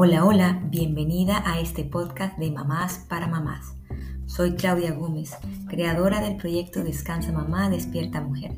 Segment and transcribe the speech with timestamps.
[0.00, 3.74] Hola, hola, bienvenida a este podcast de Mamás para Mamás.
[4.26, 5.36] Soy Claudia Gómez,
[5.66, 8.52] creadora del proyecto Descansa Mamá, Despierta Mujer.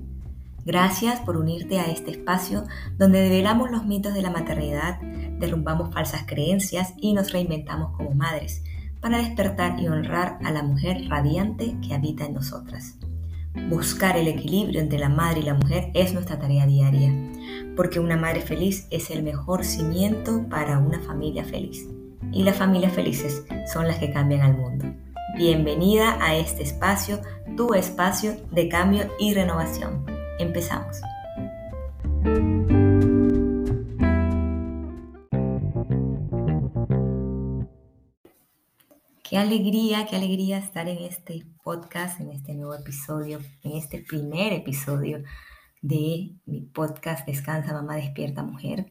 [0.66, 2.64] Gracias por unirte a este espacio
[2.98, 5.00] donde develamos los mitos de la maternidad,
[5.38, 8.62] derrumbamos falsas creencias y nos reinventamos como madres
[9.00, 12.98] para despertar y honrar a la mujer radiante que habita en nosotras.
[13.68, 17.12] Buscar el equilibrio entre la madre y la mujer es nuestra tarea diaria
[17.76, 21.88] porque una madre feliz es el mejor cimiento para una familia feliz.
[22.32, 24.84] Y las familias felices son las que cambian al mundo.
[25.36, 27.20] Bienvenida a este espacio,
[27.56, 30.04] tu espacio de cambio y renovación.
[30.38, 31.00] Empezamos.
[39.30, 44.52] Qué alegría, qué alegría estar en este podcast, en este nuevo episodio, en este primer
[44.52, 45.22] episodio
[45.80, 48.90] de mi podcast Descansa Mamá Despierta Mujer.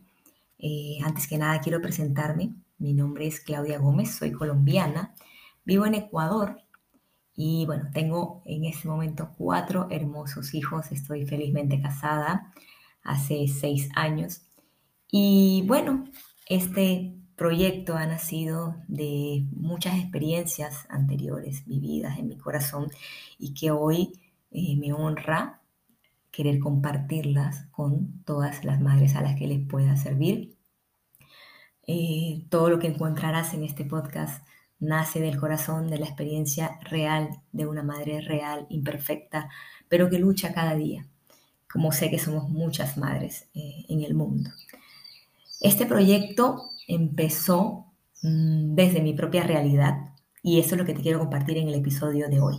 [0.58, 2.54] Eh, antes que nada quiero presentarme.
[2.78, 5.14] Mi nombre es Claudia Gómez, soy colombiana,
[5.66, 6.62] vivo en Ecuador
[7.36, 12.54] y bueno, tengo en este momento cuatro hermosos hijos, estoy felizmente casada
[13.04, 14.44] hace seis años
[15.12, 16.06] y bueno,
[16.48, 22.92] este proyecto ha nacido de muchas experiencias anteriores vividas en mi corazón
[23.38, 24.20] y que hoy
[24.52, 25.62] eh, me honra
[26.32, 30.58] querer compartirlas con todas las madres a las que les pueda servir.
[31.88, 34.46] Eh, todo lo que encontrarás en este podcast
[34.78, 39.50] nace del corazón, de la experiencia real de una madre real, imperfecta,
[39.88, 41.08] pero que lucha cada día,
[41.72, 44.50] como sé que somos muchas madres eh, en el mundo.
[45.62, 47.86] Este proyecto empezó
[48.24, 51.76] mm, desde mi propia realidad y eso es lo que te quiero compartir en el
[51.76, 52.58] episodio de hoy.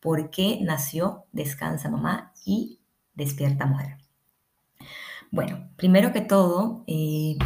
[0.00, 2.80] ¿Por qué nació Descansa Mamá y
[3.16, 3.96] Despierta Mujer.
[5.30, 7.36] Bueno, primero que todo, eh,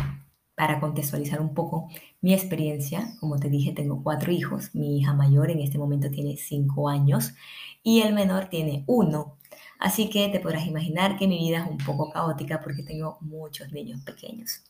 [0.54, 1.88] para contextualizar un poco
[2.20, 4.74] mi experiencia, como te dije, tengo cuatro hijos.
[4.74, 7.34] Mi hija mayor en este momento tiene cinco años
[7.82, 9.38] y el menor tiene uno.
[9.78, 13.72] Así que te podrás imaginar que mi vida es un poco caótica porque tengo muchos
[13.72, 14.64] niños pequeños.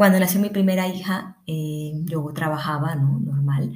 [0.00, 3.20] Cuando nació mi primera hija, eh, yo trabajaba, ¿no?
[3.20, 3.74] Normal.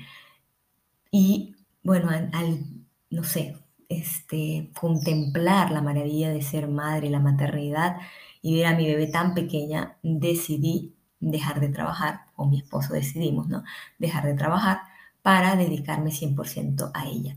[1.10, 2.64] Y bueno, al,
[3.10, 3.58] no sé,
[3.90, 7.98] este, contemplar la maravilla de ser madre, la maternidad
[8.40, 13.46] y ver a mi bebé tan pequeña, decidí dejar de trabajar, con mi esposo decidimos,
[13.48, 13.62] ¿no?
[13.98, 14.80] Dejar de trabajar
[15.20, 17.36] para dedicarme 100% a ella.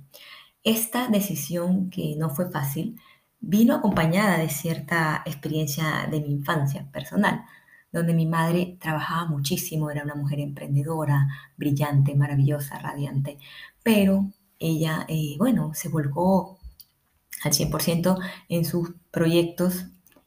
[0.63, 2.97] Esta decisión, que no fue fácil,
[3.41, 7.43] vino acompañada de cierta experiencia de mi infancia personal,
[7.91, 11.27] donde mi madre trabajaba muchísimo, era una mujer emprendedora,
[11.57, 13.37] brillante, maravillosa, radiante,
[13.83, 16.57] pero ella, eh, bueno, se volcó
[17.43, 18.17] al 100%
[18.49, 19.85] en sus proyectos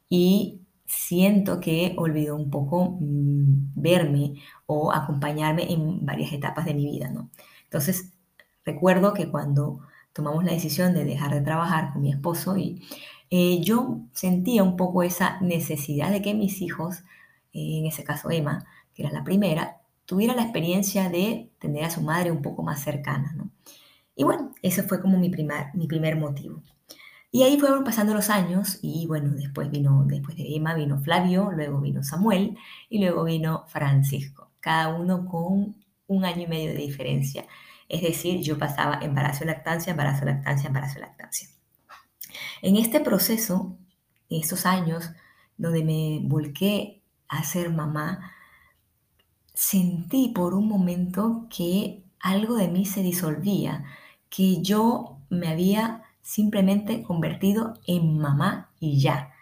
[0.09, 4.35] y siento que olvidó un poco mm, verme
[4.67, 7.31] o acompañarme en varias etapas de mi vida, ¿no?
[7.65, 8.13] Entonces,
[8.65, 9.81] recuerdo que cuando
[10.13, 12.83] tomamos la decisión de dejar de trabajar con mi esposo y
[13.31, 17.05] eh, yo sentía un poco esa necesidad de que mis hijos,
[17.53, 22.01] en ese caso Emma, que era la primera, tuviera la experiencia de tener a su
[22.01, 23.51] madre un poco más cercana, ¿no?
[24.17, 26.63] Y bueno, ese fue como mi primer, mi primer motivo.
[27.33, 31.53] Y ahí fueron pasando los años y bueno, después vino, después de Emma vino Flavio,
[31.53, 32.59] luego vino Samuel
[32.89, 35.77] y luego vino Francisco, cada uno con
[36.09, 37.47] un año y medio de diferencia.
[37.89, 41.49] Es decir, yo pasaba embarazo, lactancia, embarazo, lactancia, embarazo, lactancia.
[42.63, 43.79] En este proceso,
[44.29, 45.11] en estos años
[45.57, 47.00] donde me volqué
[47.31, 48.33] a ser mamá,
[49.55, 53.85] sentí por un momento que algo de mí se disolvía,
[54.29, 59.33] que yo me había simplemente convertido en mamá y ya.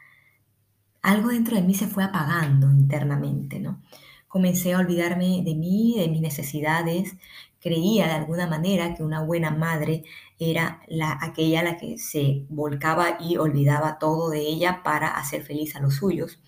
[1.03, 3.83] Algo dentro de mí se fue apagando internamente, ¿no?
[4.29, 7.17] Comencé a olvidarme de mí, de mis necesidades.
[7.61, 10.05] Creía de alguna manera que una buena madre
[10.39, 15.75] era la, aquella la que se volcaba y olvidaba todo de ella para hacer feliz
[15.77, 16.39] a los suyos.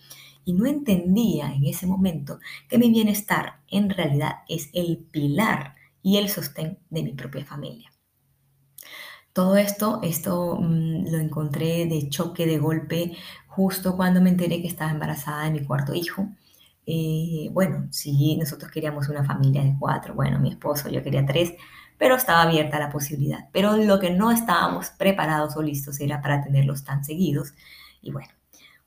[0.44, 2.38] Y no entendía en ese momento
[2.68, 7.90] que mi bienestar en realidad es el pilar y el sostén de mi propia familia.
[9.32, 13.16] Todo esto, esto mm, lo encontré de choque, de golpe,
[13.46, 16.28] justo cuando me enteré que estaba embarazada de mi cuarto hijo.
[16.86, 21.52] Eh, bueno, sí, nosotros queríamos una familia de cuatro, bueno, mi esposo, yo quería tres,
[21.98, 23.48] pero estaba abierta la posibilidad.
[23.52, 27.54] Pero lo que no estábamos preparados o listos era para tenerlos tan seguidos.
[28.02, 28.32] Y bueno,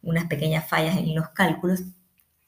[0.04, 1.84] unas pequeñas fallas en los cálculos,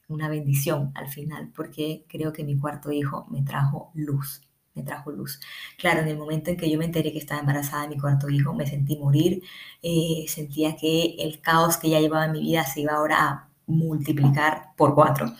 [0.07, 4.41] una bendición al final, porque creo que mi cuarto hijo me trajo luz
[4.75, 5.39] me trajo luz.
[5.77, 8.29] Claro, en el momento en que yo me enteré que estaba embarazada de mi cuarto
[8.29, 9.41] hijo, me sentí morir,
[9.81, 14.73] eh, sentía que el caos que ya llevaba mi vida se iba ahora a multiplicar
[14.75, 15.33] por cuatro.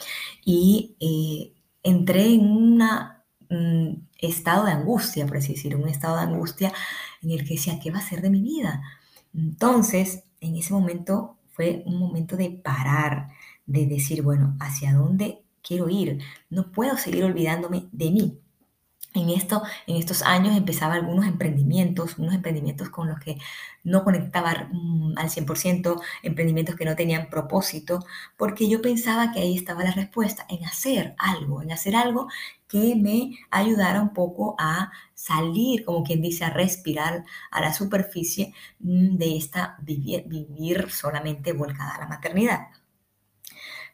[0.44, 1.54] Y eh,
[1.84, 2.84] entré en un
[3.50, 6.74] mm, estado de angustia, por así decirlo, un estado de angustia
[7.22, 8.82] en el que decía, ¿qué va a ser de mi vida?
[9.34, 13.30] Entonces, en ese momento fue un momento de parar,
[13.66, 16.22] de decir, bueno, ¿hacia dónde quiero ir?
[16.50, 18.40] No puedo seguir olvidándome de mí.
[19.16, 23.38] En, en estos años empezaba algunos emprendimientos, unos emprendimientos con los que
[23.84, 28.00] no conectaba mm, al 100%, emprendimientos que no tenían propósito,
[28.38, 32.28] porque yo pensaba que ahí estaba la respuesta, en hacer algo, en hacer algo
[32.68, 38.54] que me ayudara un poco a salir, como quien dice, a respirar a la superficie
[38.80, 42.68] mm, de esta vivir, vivir solamente volcada a la maternidad.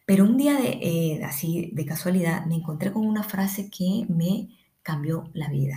[0.05, 4.49] Pero un día de, eh, así de casualidad me encontré con una frase que me
[4.91, 5.75] cambió la vida.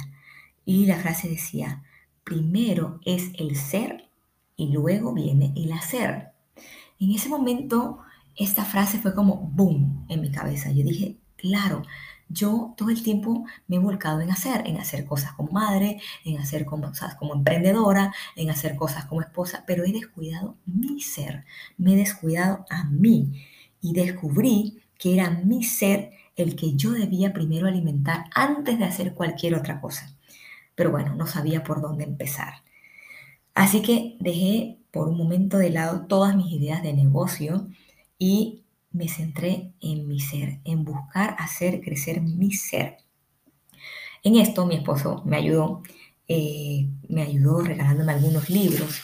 [0.65, 1.83] Y la frase decía,
[2.25, 4.09] primero es el ser
[4.57, 6.33] y luego viene el hacer.
[6.99, 8.01] En ese momento,
[8.35, 10.73] esta frase fue como boom en mi cabeza.
[10.73, 11.83] Yo dije, claro,
[12.29, 16.39] yo todo el tiempo me he volcado en hacer, en hacer cosas como madre, en
[16.39, 21.45] hacer cosas como emprendedora, en hacer cosas como esposa, pero he descuidado mi ser,
[21.77, 23.45] me he descuidado a mí
[23.81, 29.15] y descubrí que era mi ser el que yo debía primero alimentar antes de hacer
[29.15, 30.17] cualquier otra cosa.
[30.75, 32.55] Pero bueno, no sabía por dónde empezar.
[33.55, 37.69] Así que dejé por un momento de lado todas mis ideas de negocio
[38.19, 42.99] y me centré en mi ser, en buscar hacer crecer mi ser.
[44.23, 45.83] En esto mi esposo me ayudó,
[46.29, 49.03] eh, me ayudó regalándome algunos libros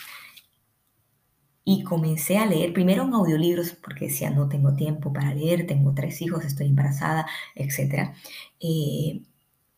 [1.65, 5.93] y comencé a leer primero en audiolibros porque decía no tengo tiempo para leer, tengo
[5.95, 8.15] tres hijos, estoy embarazada, etc.
[8.61, 9.23] Eh,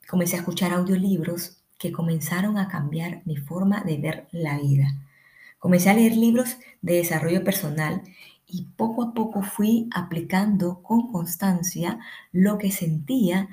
[0.08, 4.88] comencé a escuchar audiolibros que comenzaron a cambiar mi forma de ver la vida.
[5.58, 8.02] Comencé a leer libros de desarrollo personal
[8.46, 11.98] y poco a poco fui aplicando con constancia
[12.32, 13.48] lo que sentía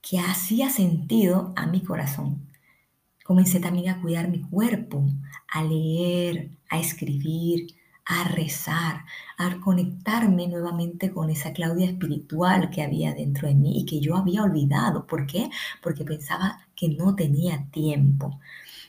[0.00, 2.48] que hacía sentido a mi corazón.
[3.24, 5.04] Comencé también a cuidar mi cuerpo,
[5.52, 9.04] a leer, a escribir, a rezar,
[9.38, 14.16] a conectarme nuevamente con esa Claudia espiritual que había dentro de mí y que yo
[14.16, 15.06] había olvidado.
[15.06, 15.50] ¿Por qué?
[15.82, 18.40] Porque pensaba que no tenía tiempo.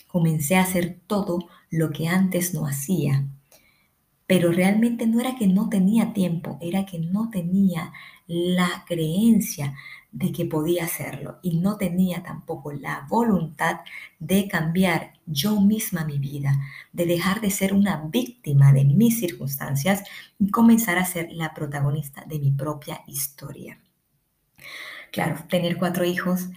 [0.08, 3.28] Comencé a hacer todo lo que antes no hacía.
[4.26, 7.92] Pero realmente no era que no tenía tiempo, era que no tenía
[8.26, 9.76] la creencia
[10.14, 13.82] de que podía hacerlo y no tenía tampoco la voluntad
[14.20, 16.54] de cambiar yo misma mi vida,
[16.94, 20.04] de dejar de ser una víctima de mis circunstancias
[20.40, 23.80] y comenzar a ser la protagonista de mi propia historia.
[25.12, 26.48] Claro, tener cuatro hijos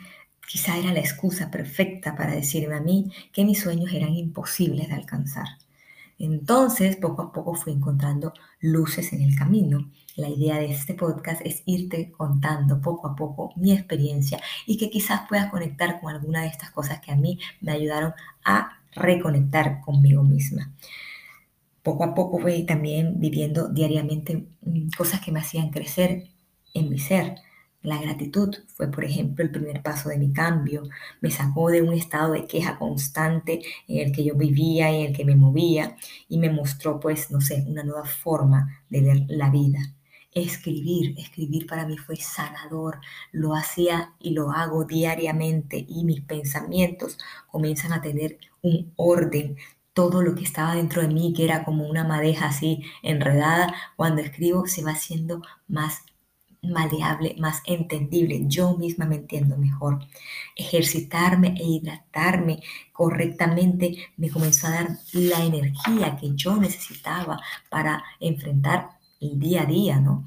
[0.47, 4.95] quizá era la excusa perfecta para decirme a mí que mis sueños eran imposibles de
[4.95, 5.47] alcanzar.
[6.19, 9.91] Entonces, poco a poco fui encontrando luces en el camino.
[10.17, 14.89] La idea de este podcast es irte contando poco a poco mi experiencia y que
[14.89, 18.15] quizás puedas conectar con alguna de estas cosas que a mí me ayudaron
[18.45, 20.73] a reconectar conmigo misma.
[21.83, 26.29] Poco a poco fui también viviendo diariamente mm, cosas que me hacían crecer
[26.73, 27.37] en mi ser.
[27.87, 30.83] La gratitud fue, por ejemplo, el primer paso de mi cambio.
[31.21, 35.07] Me sacó de un estado de queja constante en el que yo vivía, y en
[35.11, 35.97] el que me movía,
[36.29, 39.79] y me mostró, pues, no sé, una nueva forma de ver la vida.
[40.33, 42.99] Escribir, escribir para mí fue sanador.
[43.31, 49.59] Lo hacía y lo hago diariamente y mis pensamientos comienzan a tener un orden,
[49.93, 54.23] todo lo que estaba dentro de mí, que era como una madeja así enredada, cuando
[54.23, 56.03] escribo se va haciendo más
[56.69, 58.45] maleable, más entendible.
[58.47, 60.01] Yo misma me entiendo mejor.
[60.55, 68.91] Ejercitarme e hidratarme correctamente me comenzó a dar la energía que yo necesitaba para enfrentar
[69.21, 70.27] el día a día, ¿no?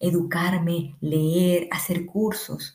[0.00, 2.74] Educarme, leer, hacer cursos,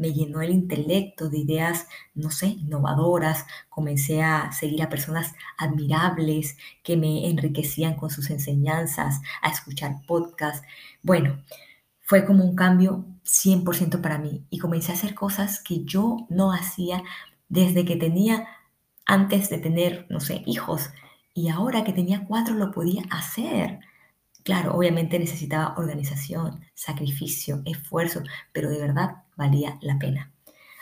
[0.00, 3.44] me llenó el intelecto de ideas, no sé, innovadoras.
[3.68, 10.66] Comencé a seguir a personas admirables que me enriquecían con sus enseñanzas, a escuchar podcasts.
[11.02, 11.44] Bueno,
[12.10, 16.52] fue como un cambio 100% para mí y comencé a hacer cosas que yo no
[16.52, 17.04] hacía
[17.48, 18.48] desde que tenía,
[19.06, 20.90] antes de tener, no sé, hijos.
[21.34, 23.78] Y ahora que tenía cuatro lo podía hacer.
[24.42, 30.32] Claro, obviamente necesitaba organización, sacrificio, esfuerzo, pero de verdad valía la pena.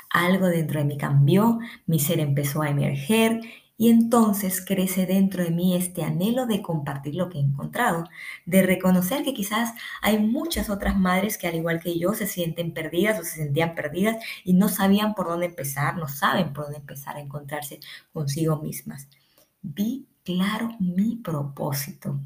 [0.09, 3.43] Algo dentro de mí cambió, mi ser empezó a emerger
[3.79, 8.05] y entonces crece dentro de mí este anhelo de compartir lo que he encontrado,
[8.45, 12.75] de reconocer que quizás hay muchas otras madres que al igual que yo se sienten
[12.75, 16.81] perdidas o se sentían perdidas y no sabían por dónde empezar, no saben por dónde
[16.81, 17.81] empezar a encontrarse
[18.13, 19.09] consigo mismas.
[19.63, 22.21] Vi claro mi propósito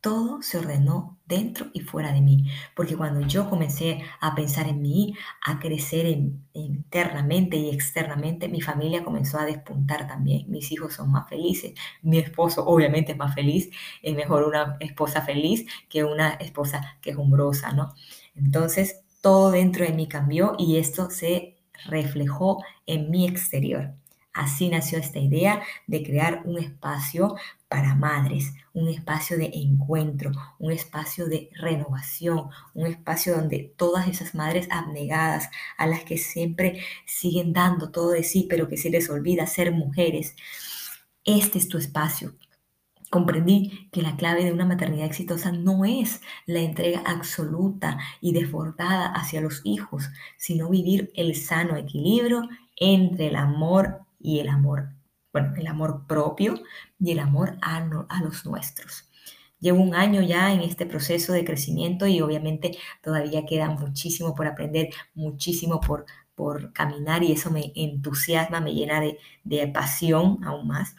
[0.00, 4.82] todo se ordenó dentro y fuera de mí, porque cuando yo comencé a pensar en
[4.82, 5.14] mí,
[5.44, 6.06] a crecer
[6.52, 10.50] internamente y externamente, mi familia comenzó a despuntar también.
[10.50, 13.70] Mis hijos son más felices, mi esposo obviamente es más feliz,
[14.02, 17.94] es mejor una esposa feliz que una esposa quejumbrosa, ¿no?
[18.34, 23.94] Entonces, todo dentro de mí cambió y esto se reflejó en mi exterior.
[24.32, 27.34] Así nació esta idea de crear un espacio
[27.68, 34.34] para madres, un espacio de encuentro, un espacio de renovación, un espacio donde todas esas
[34.34, 39.10] madres abnegadas, a las que siempre siguen dando todo de sí, pero que se les
[39.10, 40.36] olvida ser mujeres,
[41.24, 42.34] este es tu espacio.
[43.10, 49.06] Comprendí que la clave de una maternidad exitosa no es la entrega absoluta y desbordada
[49.12, 54.90] hacia los hijos, sino vivir el sano equilibrio entre el amor y el amor,
[55.32, 56.54] bueno, el amor propio
[56.98, 59.08] y el amor a, a los nuestros.
[59.60, 64.46] Llevo un año ya en este proceso de crecimiento y obviamente todavía queda muchísimo por
[64.46, 70.66] aprender, muchísimo por, por caminar y eso me entusiasma, me llena de, de pasión aún
[70.68, 70.96] más.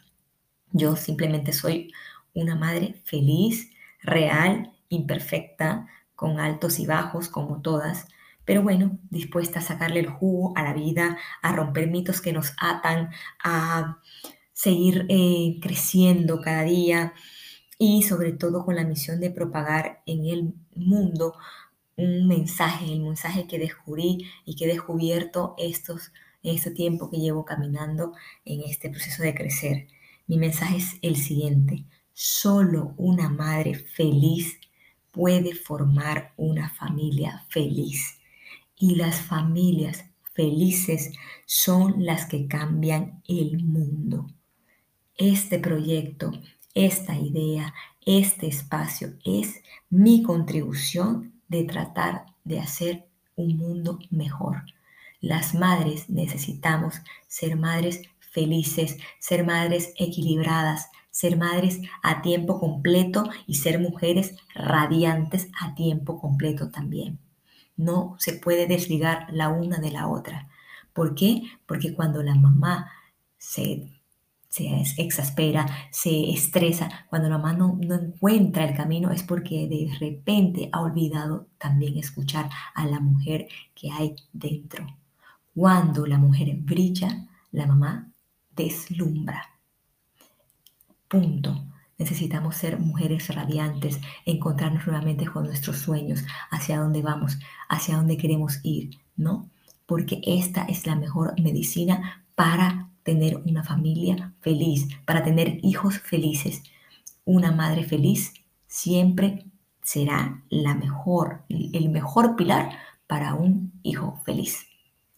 [0.72, 1.92] Yo simplemente soy
[2.34, 8.08] una madre feliz, real, imperfecta, con altos y bajos como todas,
[8.46, 12.54] pero bueno, dispuesta a sacarle el jugo a la vida, a romper mitos que nos
[12.60, 13.10] atan,
[13.44, 14.00] a
[14.54, 17.14] seguir eh, creciendo cada día
[17.78, 21.36] y sobre todo con la misión de propagar en el mundo
[21.98, 26.12] un mensaje, el mensaje que descubrí y que he descubierto estos,
[26.44, 28.14] este tiempo que llevo caminando
[28.46, 29.88] en este proceso de crecer.
[30.28, 34.60] Mi mensaje es el siguiente, solo una madre feliz
[35.12, 38.21] puede formar una familia feliz
[38.82, 41.12] y las familias felices
[41.46, 44.26] son las que cambian el mundo.
[45.16, 46.32] Este proyecto,
[46.74, 49.62] esta idea, este espacio es
[49.92, 54.64] mi contribución de tratar de hacer un mundo mejor.
[55.20, 56.96] Las madres necesitamos
[57.28, 65.50] ser madres felices, ser madres equilibradas, ser madres a tiempo completo y ser mujeres radiantes
[65.62, 67.20] a tiempo completo también.
[67.82, 70.50] No se puede desligar la una de la otra.
[70.94, 71.42] ¿Por qué?
[71.66, 72.92] Porque cuando la mamá
[73.38, 73.90] se,
[74.50, 79.92] se exaspera, se estresa, cuando la mamá no, no encuentra el camino es porque de
[80.00, 84.86] repente ha olvidado también escuchar a la mujer que hay dentro.
[85.56, 88.12] Cuando la mujer brilla, la mamá
[88.52, 89.50] deslumbra.
[91.08, 91.71] Punto.
[92.02, 97.38] Necesitamos ser mujeres radiantes, encontrarnos nuevamente con nuestros sueños, hacia dónde vamos,
[97.70, 99.52] hacia dónde queremos ir, ¿no?
[99.86, 106.64] Porque esta es la mejor medicina para tener una familia feliz, para tener hijos felices.
[107.24, 108.34] Una madre feliz
[108.66, 109.46] siempre
[109.84, 112.72] será la mejor, el mejor pilar
[113.06, 114.66] para un hijo feliz.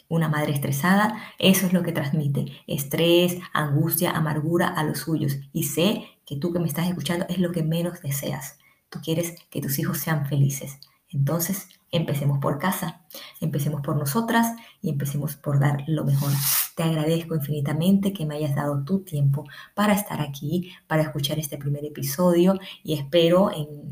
[0.09, 5.37] Una madre estresada, eso es lo que transmite, estrés, angustia, amargura a los suyos.
[5.53, 8.57] Y sé que tú que me estás escuchando es lo que menos deseas.
[8.89, 10.79] Tú quieres que tus hijos sean felices.
[11.09, 13.05] Entonces, empecemos por casa,
[13.39, 16.31] empecemos por nosotras y empecemos por dar lo mejor.
[16.75, 21.59] Te agradezco infinitamente que me hayas dado tu tiempo para estar aquí, para escuchar este
[21.59, 23.51] primer episodio y espero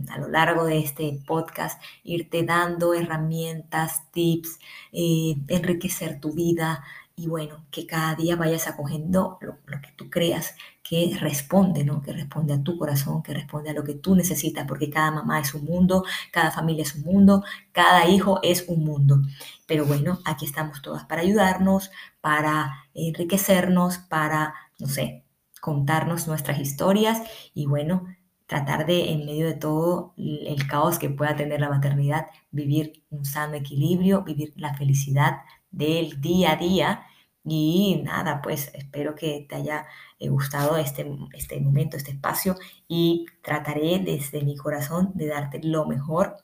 [0.10, 4.58] a lo largo de este podcast irte dando herramientas, tips,
[4.92, 6.84] eh, enriquecer tu vida,
[7.22, 10.56] y bueno, que cada día vayas acogiendo lo, que tú creas
[10.92, 12.02] que responde, ¿no?
[12.02, 15.40] Que responde a tu corazón, que responde a lo que tú necesitas, porque cada mamá
[15.40, 19.22] es un mundo, cada familia es un mundo, cada hijo es un mundo.
[19.66, 25.24] Pero bueno, aquí estamos todas para ayudarnos, para enriquecernos, para, no sé,
[25.62, 27.22] contarnos nuestras historias
[27.54, 28.06] y bueno,
[28.46, 33.24] tratar de, en medio de todo el caos que pueda tener la maternidad, vivir un
[33.24, 35.38] sano equilibrio, vivir la felicidad
[35.72, 37.06] del día a día
[37.44, 39.88] y nada, pues espero que te haya
[40.20, 42.56] eh, gustado este, este momento, este espacio
[42.88, 46.38] y trataré desde mi corazón de darte lo mejor,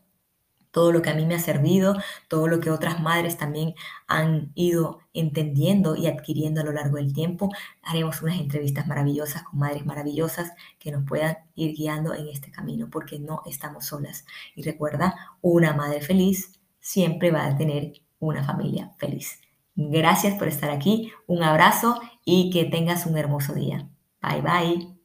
[0.71, 3.73] todo lo que a mí me ha servido, todo lo que otras madres también
[4.07, 7.49] han ido entendiendo y adquiriendo a lo largo del tiempo.
[7.81, 12.89] Haremos unas entrevistas maravillosas con madres maravillosas que nos puedan ir guiando en este camino
[12.91, 14.25] porque no estamos solas.
[14.55, 19.46] Y recuerda, una madre feliz siempre va a tener una familia feliz.
[19.77, 23.89] Gracias por estar aquí, un abrazo y que tengas un hermoso día.
[24.21, 24.96] Bye bye.